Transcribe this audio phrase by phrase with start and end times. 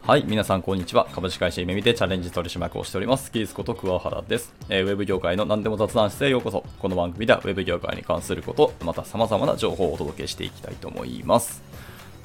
[0.00, 1.06] はい、皆さんこんにちは。
[1.12, 3.30] 株式会社夢見でチャレンジ取締役をしております。
[3.30, 4.84] キースこと桑原です、えー。
[4.84, 6.64] ウェブ業界の何でも雑談室へようこそ。
[6.80, 11.62] この番組ではウェブ業界に関すること、また様々な情報をお届けしていきたいと思います。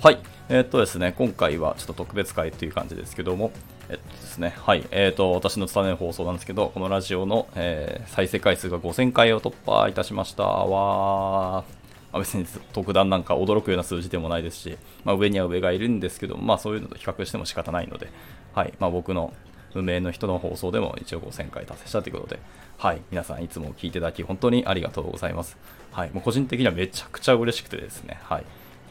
[0.02, 0.18] はい、
[0.50, 3.52] えー、っとですね、今回はちょっと特別会という感じですけども、
[3.90, 10.44] えっとですね、はい、えー、っと、私の伝える放送なんですけど、このラジオの、えー、再生回数が5000回を突破いたしました。
[10.46, 11.77] わー。
[12.12, 18.10] まあ、別に特段なんか驚くような数字でもないですし、まあ、上には上がいるんですけど、まあ、そういうのと比較しても仕方ないので、
[18.54, 18.74] はい。
[18.80, 19.34] まあ、僕の
[19.74, 22.40] 無名の人の放送でも一応5000回達成したということで、
[22.78, 25.58] はい、皆さんいつも聞いていただき本当にありがとうございます。
[25.92, 28.44] はい、もう個人的にはめちゃくちゃ嬉しくてですね、はい、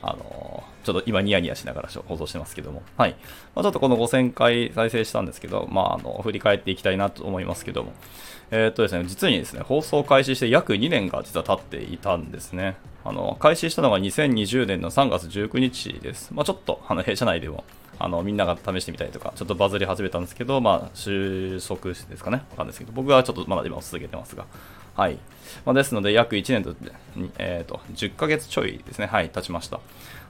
[0.03, 3.17] あの、ちょっと今ニヤニヤしながら放送してますけども、はい。
[3.55, 7.93] まあ、ちょっとこの5000回再生したんですけど、まあ、あの、振り返っていきたいなと思いますけども、
[8.51, 12.77] えー、っとですね、実にですね、放送開始して約2年が実は経っていたんですね。
[13.05, 16.33] あの、開始したのが2020年の3月19日です。
[16.33, 17.65] まあ、ちょっと、あの、弊社内でも、
[17.99, 22.45] あの、みんなが試してみたりとか、ちょっとバズり始めたんですけど、まあ、収束ですかね。
[22.51, 24.45] わかんないですけど、僕はちょっとまだ今続けてますが、
[24.97, 25.19] はい。
[25.65, 26.75] まあ、ですので、約1年と、
[27.39, 29.07] えっ、ー、と、10ヶ月ちょいですね。
[29.07, 29.81] はい、経ちました。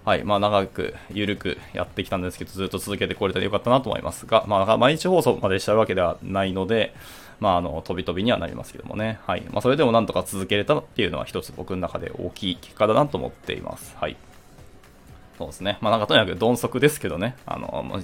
[0.05, 0.25] はい。
[0.25, 6.95] まあ、長く、ゆるくやってきたんですけど、ずっと続けてこれたらよかったなと思いますが、まあ、毎日放送までしたわけではないので、
[7.41, 9.19] まあ、あの、飛び飛びにはなりますけどもね。
[9.27, 9.42] はい。
[9.50, 13.95] まあ、それでもなんとか続けれたっていうのは一つ僕の中で大きい結果だなと思っています。
[14.01, 14.17] はい。
[15.39, 15.78] そうですね。
[15.80, 17.36] まあ、なんかとにかく鈍足ですけどね。
[17.47, 18.01] あの、まあ、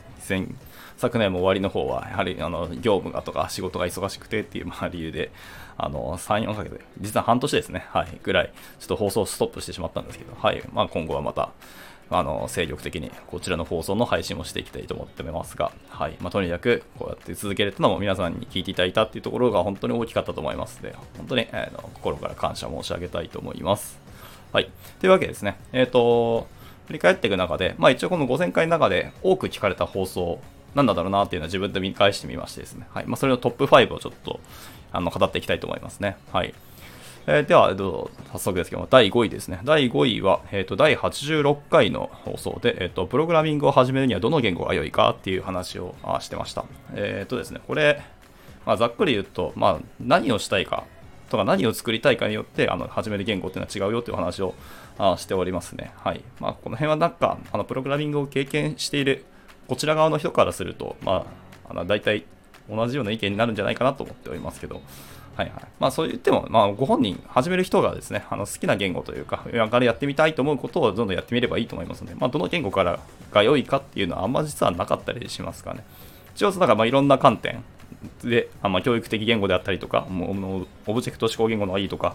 [0.96, 5.30] 昨年も終わりの方は、やはり、あの、業務がとか仕事が忙しくてっていう、まあ、理由で、
[5.76, 7.86] あの、3、4ヶ月、実は半年ですね。
[7.90, 8.18] はい。
[8.22, 10.62] ぐらい、ちょっと放送ストップしてしまったんですけど、はい。
[10.72, 11.50] まあ、今後はまた、
[12.10, 16.16] あの、精力的にこちらの放送の配信もしていきたいと思ってますが、はい。
[16.20, 23.98] まあ、とにかく、こうやって続けれたのも皆さんに聞いていただいたっていうところが本当に大きかったと思いますので、本当に、えー、心から感謝申し上げたいと思います。
[24.52, 24.70] はい。
[25.00, 25.56] というわけですね。
[25.72, 26.46] えっ、ー、と、
[26.86, 30.40] 振り返っていく中で、まあ一応この5000回の中で多く聞かれた放送、
[30.74, 32.86] なんだろうなっていうのは自分で見返してみましてですね。
[32.92, 33.06] はい。
[33.06, 34.40] まあそれのトップ5をちょっと、
[34.92, 36.16] あの、語っていきたいと思いますね。
[36.32, 36.54] はい。
[37.26, 37.72] えー、では、
[38.32, 39.60] 早速ですけども、第5位ですね。
[39.64, 46.64] 第5位は、えーと、第86回の放送で、えーと、プログラミングを始めるにはどの言語が良いかっていう話をあしてました。
[46.94, 48.02] えっ、とですね、これ、
[48.66, 50.84] まあ、ざっくり言うと、まあ、何をしたいか
[51.30, 54.54] とか何を作りたいかによってあの始める言語っていうのは違うよという話を
[54.98, 55.92] あしておりますね。
[55.96, 56.22] はい。
[56.40, 59.24] まあ、この辺はなんか、あのプログラミングを経験している
[59.72, 61.24] こちら側の人からすると、ま
[61.66, 62.26] あ、あの大体
[62.68, 64.82] 同じような意見になるんじゃないかなと思っておりますけど、
[65.34, 65.64] はいはい。
[65.80, 73.00] まあそう言っても、まあご本人、始める人がですね、あの好きな言語というか、今からやってみたいと思うことをどんどんやってみればいいと思いますので、まあどの言語から
[73.32, 75.82] が良いかっていうのはあんま実はなかったりしますかね。
[76.34, 77.64] 一応、だからまあいろんな観点
[78.22, 82.14] で、あまあ教育的言語であったりとか、もうオブジェクト思考言語のがいいとか、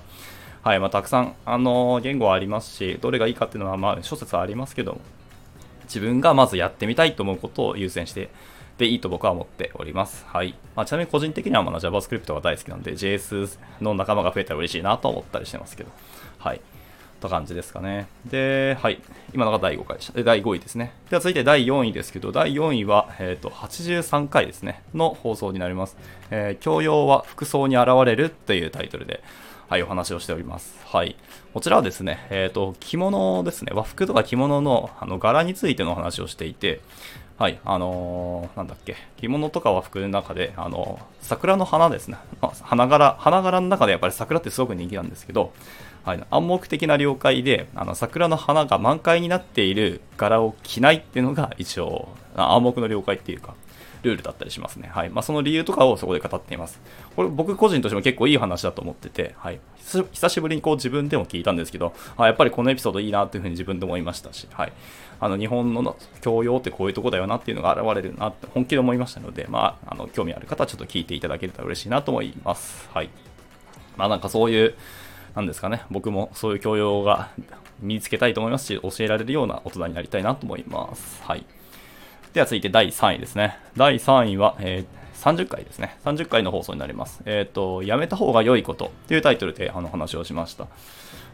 [0.61, 5.01] はいまあ、たくさん、あの言語はありますし、どれがいいかっていうのはまあ諸説ありますけど、
[5.87, 8.29] 自分がまずやってみたいと思うことを優先して
[8.77, 10.25] でいいと僕は思っております。
[10.27, 10.53] はい。
[10.75, 15.89] まあ、ちなみに個人的にはまだ JavaScript が大好きなんで JS の仲間が増えたら嬉しいなと思ったりしてますけど。
[16.37, 16.61] はい。
[17.19, 18.07] と感じですかね。
[18.25, 19.01] で、はい。
[19.33, 20.13] 今のが第5回でした。
[20.13, 20.93] で、第5位ですね。
[21.09, 24.83] では続いて第4位ですけど、第4位は、えっ、ー、と、83回ですね。
[24.93, 25.97] の放送になります。
[26.29, 29.23] えー、教養は服装に現れるというタイトルで、
[29.69, 30.79] はい、お話をしております。
[30.85, 31.17] はい。
[31.53, 33.73] こちらはですね、えっ、ー、と、着物ですね。
[33.75, 36.79] 和服とか着物のあの柄についてのお話をしていて、
[37.37, 45.51] はい、あのー、なんだっけ、着物とか和服の中で、あのー、桜の花ですね、まあ、花柄、花柄の中でやっぱり桜ってすごく人気なんですけど、
[46.05, 52.07] はい、暗黙的な了解で、あの桜の花が満開になっている柄を着ないっていうのが一応、
[52.37, 53.53] 暗黙の了解っていうか、
[54.03, 54.89] ルールだったりしますね。
[54.91, 55.09] はい。
[55.09, 56.79] まあ、その理由とかをそこで語っています。
[57.15, 59.59] これ僕個人としても結構いい話だと思ってて、はい。
[60.11, 64.73] 久しぶりにこう自分でも聞いたんですけど、あやっぱりこのエピソードいいなっていうふうに自分でも思いましたし、はい。
[65.19, 72.89] あの日本の教養ってこういうとこだよなっていうのが現れるなって本気で思いましたので、まあ、あの興味ある方はちょっと聞いていただけると嬉しいなと思います。
[72.93, 73.09] はい。
[73.95, 74.75] まあなんかそういう、
[75.35, 77.29] なんですかね、僕もそういう教養が
[77.79, 81.21] 身につけたいと思いますし、教えられるような大人になりたいなと思います。
[81.23, 81.45] はい。
[82.37, 83.57] では続いて第3位ですね。
[83.75, 85.97] 第3位は、えー、30回ですね。
[86.05, 87.23] 30回の放送になります。
[87.25, 90.67] えっ、ー、と、やめた方が良いことというタイトルであの話をしました。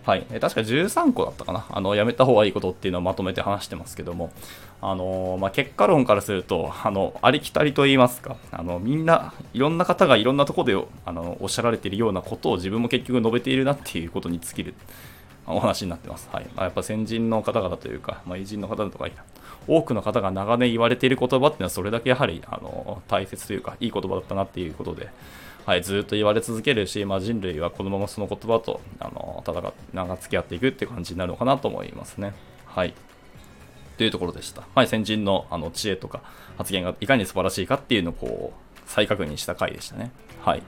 [0.05, 0.25] はい。
[0.31, 1.65] えー、確か13個だったかな。
[1.69, 4.31] あの、やめた方がいいことっていうのをまとめて話してますけども、
[4.79, 14.73] あのまあ、結果論からすると、あの、ありきたりと言いますか、あの、みんな、いろんな方がいろんなところで、あの、おっしゃられているようなことを自分も結局述べているなっていうことに尽きる
[15.47, 16.29] お話になってます。
[16.31, 16.45] はい。
[16.55, 19.09] まあ、やっぱ先人の方々というか、まあ、偉人の方とか
[19.67, 25.09] 多くの方が長年言われている言葉っていうのはそれだけやはりあの大切というかいい言葉だったなっていうことで、
[25.65, 32.33] はい、ずっと言われ続けるし、まあ、人類はこのままその言葉とあの戦長付き合っていくっていう感じになるのかなと思いますね。
[32.65, 32.93] はい。
[33.97, 34.63] というところでした。
[34.75, 36.21] はい、先人のあの知恵とか
[36.57, 40.11] 発言がいかに素晴らしいかっていうのをこう再確認した回でしたね。
[40.41, 40.63] はい。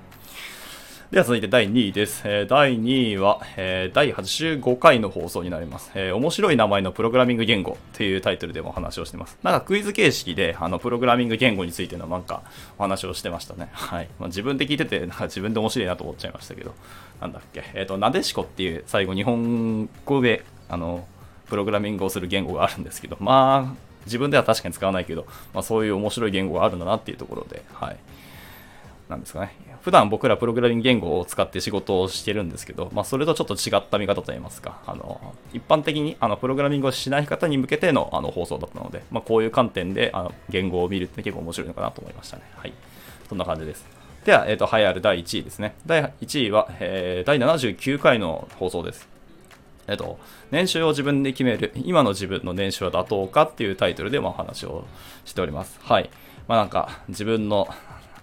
[1.16, 2.24] では続いて第2位です。
[2.26, 9.38] えー、第2位は、えー、第85回の放送になります、えー、面白い名前のプログラミング言語というタイトルでもお話をしてます。
[9.42, 12.44] なんかクイズ形式で、あの、プログラミング言語についてのなんか
[12.78, 13.70] お話をしてましたね。
[13.72, 14.10] はい。
[14.20, 16.74] まあ、自分で聞いてて、なんか自分で面白いなと思っちゃいましたけど、
[17.22, 17.64] なんだっけ。
[17.76, 21.08] えっ、と、なでしこっていう最後日本語で、あの、
[21.48, 27.98] プログラミングをする言語があるんですけど、まあ、自分では確かに使わないけど、まあ、そういう面白い言語があるんだなっていうところで、はい。
[29.08, 29.56] なんですかね。
[29.86, 42.44] 普段僕らプログラミング言語を使って仕事をしてるんですけど、まあ、それとちょっと違った見方といいますか、あの、一般的にあのプログラミングをしない方に向けてのあの放送だったので、まあ、こういう観点であの言語を見るって結構面白いのかなと思いましたね。
[42.56, 42.74] はい。
[43.30, 43.86] そんな感じです。
[44.26, 45.76] では、えっ、ー、と、栄えある第1位ですね。
[45.86, 49.08] 第1位は、えー、第79回の放送です。
[49.88, 50.18] えっと、
[50.50, 54.86] 年収を自分で決める、今の自分の年収は妥当かっていうタイトルでもお話を
[55.26, 55.80] しております。
[55.84, 56.10] はい。
[56.48, 57.68] まあなんか、自分の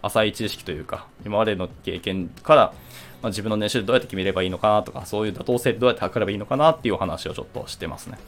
[0.02, 2.74] 浅い知識というか、今までの経験から、
[3.22, 8.18] まあ、自分の年収でどうやって決めればいいのかなとか、そういう妥当性どうやって測ればいいのかなっていうお話をちょっとしてますね。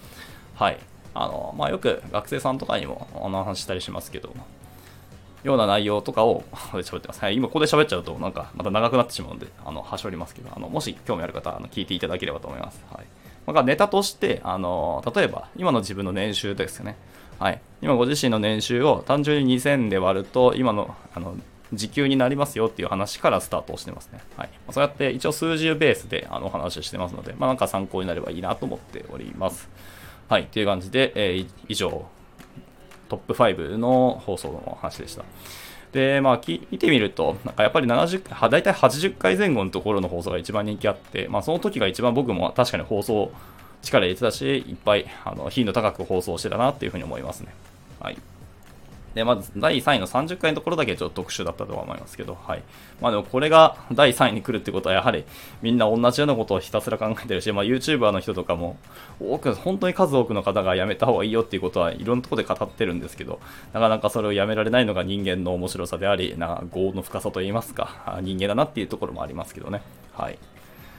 [0.55, 0.79] はい。
[1.15, 4.35] あの、まあ、よく学生さんとかにもお話したりしますけど、
[5.44, 7.21] ような内容とかを喋ってます。
[7.21, 12.82] はい、今ここで喋っちゃうと、なんかまた長くなってしまうので、あの、はしょりますけど、あの、もし興味ある方あの聞いていただければと思います。
[12.91, 13.06] はい。
[13.47, 16.97] まあ、ネタとして、あの、例えば、今の自分の年収ですよね。
[17.38, 17.61] はい。
[17.82, 21.37] 今ご自身の年収を単純に2000で割ると、今の、あの、
[21.76, 24.21] 時給になりますよっていう話からスタートをしてますね。
[24.37, 24.50] はい。
[24.71, 29.69] そうやって一応数字ベースであのお話をしてますので、まあなんか参考になればいいなと思っております。
[30.29, 30.47] はい。
[30.47, 32.06] という感じで、えー、以上、
[33.09, 35.25] トップ5の放送の話でした。
[35.93, 43.31] で、まあ、見てみると、なんかやっぱり70、大体80回前後のところの放送が一番人気あって、まあ、その時が一番僕も確かに放送
[43.82, 47.55] 力入れてたし、いっぱい、あの、頻度高く放送してたなっていうふうに思いますね。
[48.00, 48.17] はい。
[49.14, 52.62] で、まず第3位の30回のところだけちょっと特殊だったとは思いますけど、はい。
[53.00, 55.25] まあでもこれが第3位に来るってことは、やはり
[55.62, 58.76] みんな同じようなことをひたすら考えてるし、まあ YouTuber の人とかも、
[59.20, 63.40] 多く、本当に数多くの方がやめた方がいいよっていうことはいろんなところで語ってるんですけど、
[63.72, 69.82] なかなかそれをやめられないのが人間の面白さであり、な業の深さといいますか、人間だなっていうところもありますけどね。
[70.14, 70.38] はい。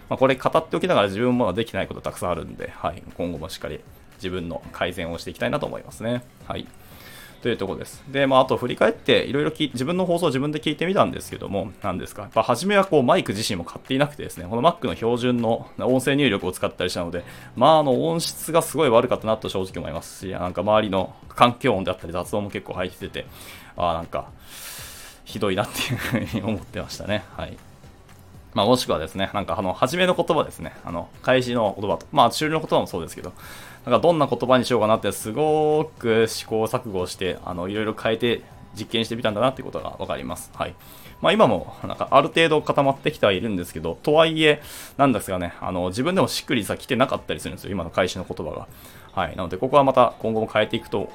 [0.10, 3.02] まあ、これ語っておきながら自分もできないことたくさんあるんで、はい。
[3.18, 3.80] 今後もしっかり
[4.18, 6.24] 自分の改善をしていきたいなと思いますね。
[6.48, 6.68] はい。
[7.46, 8.04] というところです。
[8.10, 17.24] で、まあ、あと振り返って、いろいろ自分の放送を自分で聞いてみたんですけども、なんですか、やっぱ初めはこうマイク自身も買っていなくてですね、この Mac の標準の音声入力を使ったりしたので、
[17.56, 23.28] まあ、あの、音質がすごい悪かったなと正直思いますし、なんか周りの環境音であったり雑音も結構入ってて、
[23.78, 24.32] ああ、なんか、
[25.24, 27.26] ひどいなっていうふうに思ってましたね。
[27.38, 27.56] はい。
[28.56, 30.74] まあ、もしくはですね、なんかあの、初めの言葉ですね。
[30.86, 33.34] あの、開始の言葉と、まあ、終了の言葉もそうですけど、
[33.86, 38.42] なんかどんな言葉にしようかなってすごく試行錯誤して、あの、いろいろ変えて
[38.74, 40.52] 実験してみたんだなってことがわかります。
[40.56, 40.76] はい。
[41.22, 44.62] まあ今も、なんかある程度固まってきてはいるんですけど、とはいえ、
[44.98, 48.68] なんですかね、あの、自分でもしっくりさ来てなかったりするんですよ、今の開始の言葉が。
[49.14, 49.36] はい。
[49.36, 51.10] なので、ここはまた今後も変えていくと、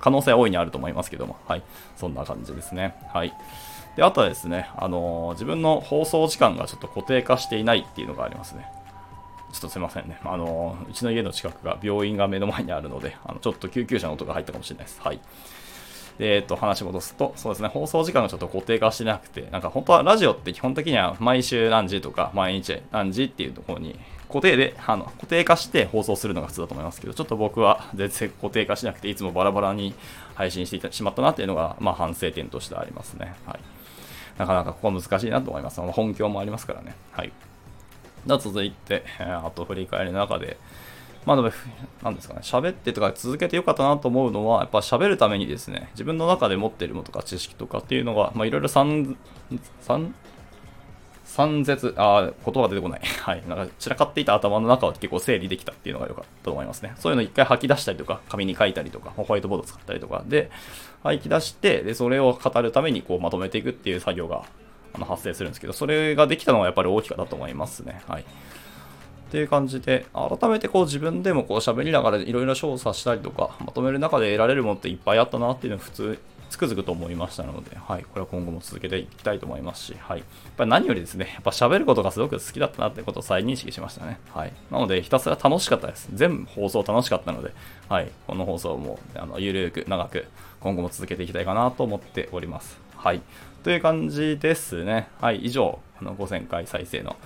[0.00, 1.62] 可能性は大いにあると思いますけども、はい。
[1.96, 2.94] そんな感じですね。
[3.12, 3.32] はい。
[3.96, 8.66] で、あとはですね、あの自分の放送時間がちょっと固定化していないっていうのがありますね。
[9.52, 10.20] ちょっとすいませんね。
[10.24, 15.00] あの、うちの家の近くが病院が目の前にあるので、あのちょっと救急車の音が入ったかもしれないです。
[15.02, 15.20] はい。
[16.18, 23.98] で、えっと、話戻すと、そうですね、放送時間がちょっと固定化してなくて、なんか本当はラジオって基本的には毎週何時とか毎日何時っていうところに
[24.28, 29.94] 固定で、あの、固定化して放送するのが普通だと思いますけど、ちょっと僕は全然固定化しなくて、いつもバラバラに
[30.34, 33.34] 配信してしまったなっていうのが、まあ反省点としてありますね。
[33.46, 33.60] はい。
[34.38, 35.80] なかなかここは難しいなと思います。
[35.80, 36.94] 本業もありますからね。
[37.12, 37.32] はい。
[38.26, 40.58] では続いて、あと振り返りの中で、
[41.28, 41.52] まあでも、
[42.02, 49.14] なんですかね、喋ってとか続けてよかったなと思うのは、やっぱ喋るためにですね、自分の中で持っているものとか知識とかっていうのが、まあいろいろ三、
[49.82, 50.14] 三、
[51.26, 53.02] 三絶、あ言葉が出てこない。
[53.20, 53.42] はい。
[53.46, 56.94] なんか散らかっていた頭の中を結構整理できたっていうのが良かったと思いますね。
[56.96, 60.50] そういうのを一回吐き出したりとか、紙に書いたりとか、ホワイトボード使ったりとかで、
[61.02, 64.44] 吐き出して、で、それを語るためにこうまとめていくっていう作業が
[64.94, 68.00] あの発生するんですけど、それができたのはやっぱり大きかったと思いますね。
[68.08, 68.24] はい。
[69.28, 76.18] っていう感じで、改めてこう自分でもこう喋りながらいろいろ調査したりとか、まとめる中で得られるものっていっぱいあったなっていうのは普通、
[76.48, 80.20] つくづくと思いましたので、はい、これは今後も続けていきたいと思いますし、はい。
[80.20, 84.18] やっぱり何よりですね、やっぱ喋ることがすごく好きだったなってことを再認識しましたね。
[84.32, 84.52] はい。
[84.70, 86.08] なので、ひたすら楽しかったです。
[86.14, 87.52] 全部放送楽しかったので、
[87.90, 90.26] はい、この放送も、あの、ゆるく長く、
[90.60, 92.78] 今後も続けていきたいかなと思っております。
[92.96, 93.20] はい。
[93.62, 95.08] という感じですね。
[95.20, 97.16] はい、以上、あの5000回再生の、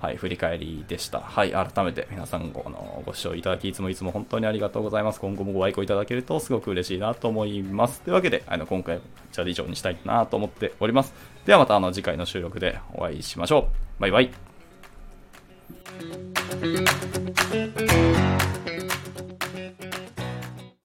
[0.00, 1.20] はい、振り返りでした。
[1.20, 5.20] はい、改めて皆さんごのご視聴いただき、いつもいつも本当にありがとうございます。
[5.20, 8.00] 今後もご愛顧いただけるとすごく嬉しいなと思います。
[8.00, 11.12] というわけで、あの今回はこちらで以上にしたいなと思っております。
[11.44, 14.00] ではまたあの次回の収録でお会いしましょう。
[14.00, 14.30] バイバイ。